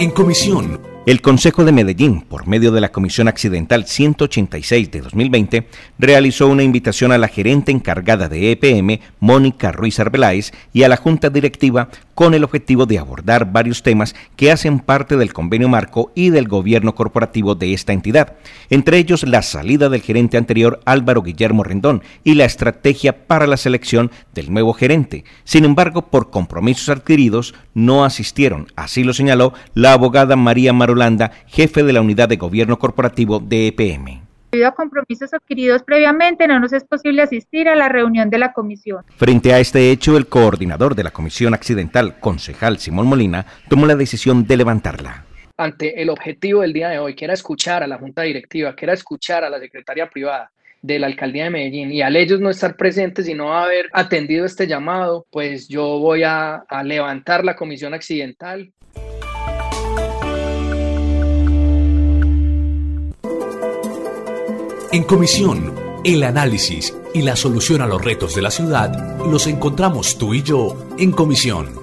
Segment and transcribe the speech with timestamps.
[0.00, 5.66] En comisión, el Consejo de Medellín, por medio de la Comisión Accidental 186 de 2020,
[5.98, 10.98] realizó una invitación a la gerente encargada de EPM, Mónica Ruiz Arbeláez, y a la
[10.98, 11.88] Junta Directiva
[12.18, 16.48] con el objetivo de abordar varios temas que hacen parte del convenio marco y del
[16.48, 18.34] gobierno corporativo de esta entidad,
[18.70, 23.56] entre ellos la salida del gerente anterior Álvaro Guillermo Rendón y la estrategia para la
[23.56, 25.22] selección del nuevo gerente.
[25.44, 31.84] Sin embargo, por compromisos adquiridos, no asistieron, así lo señaló la abogada María Marolanda jefe
[31.84, 34.27] de la unidad de gobierno corporativo de EPM.
[34.50, 38.52] Debido a compromisos adquiridos previamente, no nos es posible asistir a la reunión de la
[38.52, 39.04] comisión.
[39.16, 43.94] Frente a este hecho, el coordinador de la comisión accidental, concejal Simón Molina, tomó la
[43.94, 45.24] decisión de levantarla
[45.58, 48.86] ante el objetivo del día de hoy, que era escuchar a la Junta Directiva, que
[48.86, 52.48] era escuchar a la Secretaria Privada de la Alcaldía de Medellín y al ellos no
[52.48, 57.56] estar presentes y no haber atendido este llamado, pues yo voy a, a levantar la
[57.56, 58.72] comisión accidental
[64.90, 70.16] En comisión, el análisis y la solución a los retos de la ciudad los encontramos
[70.16, 71.77] tú y yo en comisión.